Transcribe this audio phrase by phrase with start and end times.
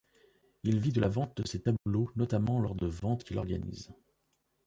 [0.63, 3.91] Il vit de la vente de ses tableaux, notamment lors de ventes qu’il organise.